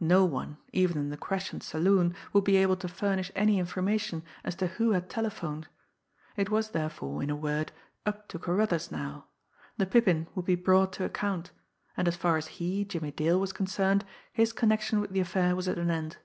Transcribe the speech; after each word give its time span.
No 0.00 0.24
one, 0.24 0.56
even 0.72 0.96
in 0.96 1.10
the 1.10 1.18
Crescent 1.18 1.62
saloon, 1.62 2.14
would 2.32 2.44
be 2.44 2.56
able 2.56 2.78
to 2.78 2.88
furnish 2.88 3.30
any 3.34 3.58
information 3.58 4.22
as 4.42 4.54
to 4.54 4.68
who 4.68 4.92
had 4.92 5.10
telephoned. 5.10 5.68
It 6.34 6.48
was, 6.48 6.70
therefore, 6.70 7.22
in 7.22 7.28
a 7.28 7.36
word, 7.36 7.72
up 8.06 8.26
to 8.28 8.38
Carruthers 8.38 8.90
now; 8.90 9.26
the 9.76 9.84
Pippin 9.84 10.28
would 10.34 10.46
be 10.46 10.54
brought 10.54 10.94
to 10.94 11.04
account; 11.04 11.50
and 11.94 12.08
as 12.08 12.16
far 12.16 12.38
as 12.38 12.46
he, 12.56 12.86
Jimmie 12.86 13.10
Dale, 13.12 13.38
was 13.38 13.52
concerned, 13.52 14.06
his 14.32 14.50
connection 14.50 14.98
with 14.98 15.10
the 15.10 15.20
affair 15.20 15.54
was 15.54 15.68
at 15.68 15.76
an 15.76 15.90
end. 15.90 16.16